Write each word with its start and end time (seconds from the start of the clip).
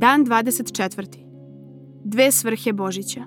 Dan 0.00 0.24
24. 0.24 1.06
Dve 2.04 2.30
svrhe 2.32 2.72
Božića. 2.72 3.20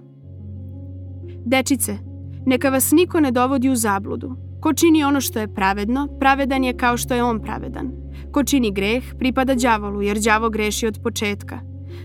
Dečice, 1.46 1.98
neka 2.46 2.70
vas 2.70 2.92
niko 2.92 3.20
ne 3.20 3.32
dovodi 3.32 3.70
u 3.70 3.76
zabludu. 3.76 4.36
Ko 4.62 4.74
čini 4.74 5.04
ono 5.04 5.22
što 5.22 5.40
je 5.40 5.54
pravedno, 5.54 6.08
pravedan 6.20 6.64
je 6.64 6.78
kao 6.78 6.98
što 6.98 7.14
je 7.14 7.24
on 7.24 7.42
pravedan. 7.42 7.92
Ko 8.32 8.44
čini 8.44 8.72
greh, 8.72 9.04
pripada 9.20 9.56
đavolu, 9.56 10.02
jer 10.02 10.20
đavo 10.20 10.50
greši 10.50 10.88
od 10.88 11.00
početka. 11.04 11.60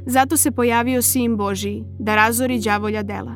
Zato 0.06 0.36
se 0.36 0.50
pojavio 0.50 1.02
Sin 1.02 1.36
Božiji, 1.36 1.84
da 1.98 2.16
razori 2.16 2.60
đavolja 2.60 3.02
dela. 3.02 3.34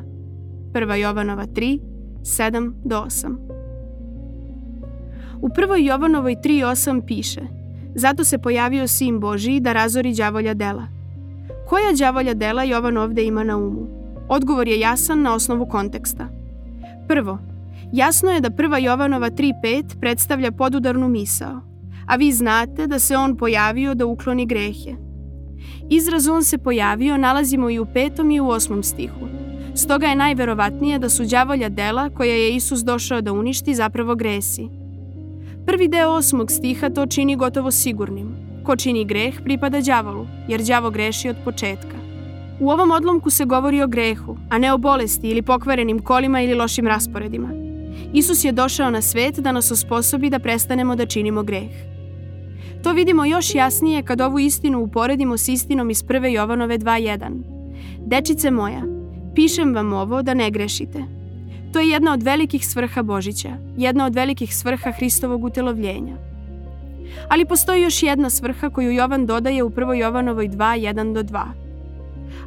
1. 0.73 0.93
Jovanova 0.93 1.45
3, 1.45 1.79
7 2.21 2.73
do 2.85 3.03
8. 3.05 3.37
U 5.41 5.47
1. 5.47 5.87
Jovanovoj 5.87 6.35
3.8 6.35 7.01
piše 7.07 7.41
Zato 7.95 8.23
se 8.23 8.37
pojavio 8.37 8.87
Sin 8.87 9.19
Božiji 9.19 9.59
da 9.59 9.73
razori 9.73 10.13
đavolja 10.13 10.53
dela. 10.53 11.02
Koja 11.73 11.93
đavolja 11.93 12.33
dela 12.33 12.63
Jovan 12.63 12.97
ovde 12.97 13.23
ima 13.23 13.43
na 13.43 13.57
umu? 13.57 13.87
Odgovor 14.29 14.67
je 14.67 14.79
jasan 14.79 15.21
na 15.21 15.33
osnovu 15.33 15.65
konteksta. 15.65 16.27
Prvo, 17.07 17.37
jasno 17.93 18.31
je 18.31 18.41
da 18.41 18.49
1. 18.49 18.77
Jovanova 18.77 19.29
3.5 19.29 19.99
predstavlja 19.99 20.51
podudarnu 20.51 21.07
misao, 21.07 21.61
a 22.07 22.15
vi 22.15 22.31
znate 22.31 22.87
da 22.87 22.99
se 22.99 23.17
on 23.17 23.37
pojavio 23.37 23.93
da 23.93 24.05
ukloni 24.05 24.45
grehe. 24.45 24.95
Izraz 25.89 26.27
on 26.27 26.43
se 26.43 26.57
pojavio 26.57 27.17
nalazimo 27.17 27.69
i 27.69 27.79
u 27.79 27.85
petom 27.85 28.31
i 28.31 28.39
u 28.39 28.49
osmom 28.49 28.83
stihu. 28.83 29.27
Stoga 29.75 30.07
je 30.07 30.15
najverovatnije 30.15 30.99
da 30.99 31.09
su 31.09 31.23
đavolja 31.23 31.69
dela 31.69 32.09
koja 32.09 32.33
je 32.33 32.55
Isus 32.55 32.79
došao 32.79 33.21
da 33.21 33.33
uništi 33.33 33.75
zapravo 33.75 34.15
gresi. 34.15 34.69
Prvi 35.65 35.87
deo 35.87 36.09
osmog 36.09 36.51
stiha 36.51 36.89
to 36.89 37.05
čini 37.05 37.35
gotovo 37.35 37.71
sigurnim. 37.71 38.42
Ko 38.63 38.75
čini 38.75 39.05
greh 39.05 39.41
pripada 39.43 39.81
đavolu, 39.81 40.27
jer 40.47 40.61
đavo 40.61 40.89
greši 40.89 41.29
od 41.29 41.35
početka. 41.43 41.97
U 42.59 42.69
ovom 42.69 42.91
odlomku 42.91 43.29
se 43.29 43.45
govori 43.45 43.81
o 43.81 43.87
grehu, 43.87 44.37
a 44.49 44.57
ne 44.57 44.73
o 44.73 44.77
bolesti 44.77 45.27
ili 45.27 45.41
pokvarenim 45.41 45.99
kolima 45.99 46.41
ili 46.41 46.53
lošim 46.53 46.87
rasporedima. 46.87 47.49
Isus 48.13 48.43
je 48.43 48.51
došao 48.51 48.89
na 48.89 49.01
svet 49.01 49.39
da 49.39 49.51
nas 49.51 49.71
osposobi 49.71 50.29
da 50.29 50.39
prestanemo 50.39 50.95
da 50.95 51.05
činimo 51.05 51.43
greh. 51.43 51.71
To 52.83 52.93
vidimo 52.93 53.25
još 53.25 53.55
jasnije 53.55 54.03
kad 54.03 54.21
ovu 54.21 54.39
istinu 54.39 54.79
uporedimo 54.79 55.37
s 55.37 55.47
istinom 55.47 55.89
iz 55.89 56.03
1. 56.03 56.25
Jovanove 56.25 56.77
2.1. 56.77 57.43
Dečice 58.05 58.51
moja, 58.51 58.81
pišem 59.35 59.75
vam 59.75 59.93
ovo 59.93 60.21
da 60.21 60.33
ne 60.33 60.51
grešite. 60.51 61.03
To 61.73 61.79
je 61.79 61.89
jedna 61.89 62.13
od 62.13 62.23
velikih 62.23 62.67
svrha 62.67 63.01
Božića, 63.01 63.57
jedna 63.77 64.05
od 64.05 64.15
velikih 64.15 64.55
svrha 64.55 64.91
Hristovog 64.91 65.43
utelovljenja. 65.43 66.32
Ali 67.29 67.45
postoji 67.45 67.81
još 67.81 68.03
jedna 68.03 68.29
svrha 68.29 68.69
koju 68.69 68.91
Jovan 68.91 69.25
dodaje 69.25 69.63
u 69.63 69.69
1. 69.69 69.93
Jovanovoj 69.93 70.49
2.1 70.49 71.13
do 71.13 71.23
2. 71.23 71.45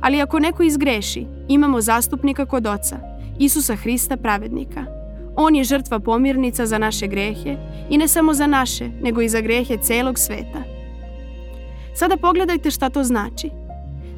Ali 0.00 0.22
ako 0.22 0.38
neko 0.38 0.62
izgreši, 0.62 1.26
imamo 1.48 1.80
zastupnika 1.80 2.46
kod 2.46 2.66
oca, 2.66 2.98
Isusa 3.38 3.76
Hrista 3.76 4.16
pravednika. 4.16 4.84
On 5.36 5.56
je 5.56 5.64
žrtva 5.64 5.98
pomirnica 5.98 6.66
za 6.66 6.78
naše 6.78 7.06
grehe 7.06 7.56
i 7.90 7.98
ne 7.98 8.08
samo 8.08 8.34
za 8.34 8.46
naše, 8.46 8.88
nego 9.02 9.20
i 9.20 9.28
za 9.28 9.40
grehe 9.40 9.76
celog 9.76 10.18
sveta. 10.18 10.62
Sada 11.94 12.16
pogledajte 12.16 12.70
šta 12.70 12.90
to 12.90 13.04
znači. 13.04 13.50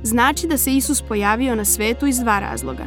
Znači 0.03 0.47
da 0.47 0.57
se 0.57 0.77
Isus 0.77 1.03
pojavio 1.03 1.55
na 1.55 1.65
svetu 1.65 2.07
iz 2.07 2.19
dva 2.19 2.41
razloga. 2.41 2.85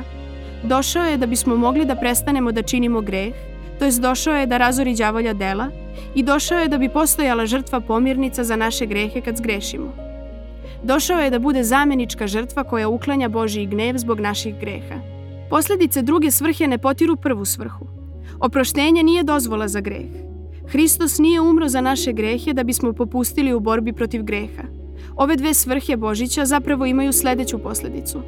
Došao 0.63 1.05
je 1.05 1.17
da 1.17 1.25
bismo 1.25 1.55
mogli 1.55 1.85
da 1.85 1.95
prestanemo 1.95 2.51
da 2.51 2.61
činimo 2.61 3.01
greh, 3.01 3.33
to 3.79 3.85
jest 3.85 4.01
došao 4.01 4.35
je 4.35 4.45
da 4.45 4.57
razori 4.57 4.95
đavolja 4.95 5.33
dela 5.33 5.80
i 6.15 6.23
došao 6.23 6.59
je 6.59 6.67
da 6.67 6.77
bi 6.77 6.89
postojala 6.89 7.45
žrtva 7.45 7.79
pomirnica 7.79 8.43
za 8.43 8.55
naše 8.55 8.85
grehe 8.85 9.21
kad 9.21 9.37
zgrešimo. 9.37 9.93
Došao 10.83 11.19
je 11.19 11.29
da 11.29 11.39
bude 11.39 11.63
zamenička 11.63 12.27
žrtva 12.27 12.63
koja 12.63 12.89
uklanja 12.89 13.29
Božiji 13.29 13.65
gnev 13.65 13.97
zbog 13.97 14.19
naših 14.19 14.55
greha. 14.59 14.95
Posledice 15.49 16.01
druge 16.01 16.31
svrhe 16.31 16.67
ne 16.67 16.77
potiru 16.77 17.15
prvu 17.15 17.45
svrhu. 17.45 17.85
Oproštenje 18.39 19.03
nije 19.03 19.23
dozvola 19.23 19.67
za 19.67 19.79
greh. 19.79 20.11
Hristos 20.67 21.17
nije 21.19 21.41
umro 21.41 21.69
za 21.69 21.81
naše 21.81 22.13
grehe 22.13 22.53
da 22.53 22.63
bismo 22.63 22.93
popustili 22.93 23.53
u 23.53 23.59
borbi 23.59 23.93
protiv 23.93 24.23
greha. 24.23 24.63
Ove 25.15 25.35
dve 25.35 25.53
svrhe 25.53 25.97
Božića 25.97 26.45
zapravo 26.45 26.85
imaju 26.85 27.13
sledeću 27.13 27.59
posledicu. 27.59 28.21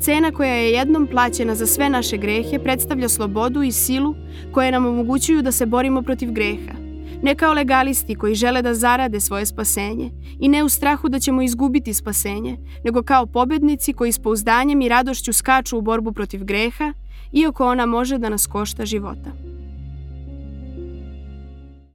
Cena 0.00 0.30
koja 0.30 0.54
je 0.54 0.72
jednom 0.72 1.06
plaćena 1.06 1.54
za 1.54 1.66
sve 1.66 1.88
naše 1.88 2.16
grehe 2.16 2.58
predstavlja 2.58 3.08
slobodu 3.08 3.62
i 3.62 3.72
silu 3.72 4.14
koje 4.52 4.72
nam 4.72 4.86
omogućuju 4.86 5.42
da 5.42 5.52
se 5.52 5.66
borimo 5.66 6.02
protiv 6.02 6.32
greha. 6.32 6.83
Ne 7.22 7.34
kao 7.34 7.52
legalisti 7.52 8.14
koji 8.14 8.34
žele 8.34 8.62
da 8.62 8.74
zarade 8.74 9.20
svoje 9.20 9.46
spasenje 9.46 10.10
i 10.40 10.48
ne 10.48 10.64
u 10.64 10.68
strahu 10.68 11.08
da 11.08 11.18
ćemo 11.20 11.42
izgubiti 11.42 11.94
spasenje, 11.94 12.58
nego 12.84 13.02
kao 13.02 13.26
pobednici 13.26 13.92
koji 13.92 14.12
s 14.12 14.18
pouzdanjem 14.18 14.80
i 14.80 14.88
radošću 14.88 15.32
skaču 15.32 15.78
u 15.78 15.80
borbu 15.80 16.12
protiv 16.12 16.44
greha, 16.44 16.92
iako 17.32 17.66
ona 17.66 17.86
može 17.86 18.18
da 18.18 18.28
nas 18.28 18.46
košta 18.46 18.86
života. 18.86 19.53